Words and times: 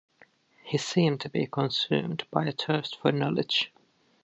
He 0.63 0.79
seemed 0.79 1.21
to 1.21 1.29
be 1.29 1.45
consumed 1.45 2.25
by 2.31 2.45
a 2.47 2.51
thirst 2.51 2.97
for 2.99 3.11
knowledge. 3.11 3.71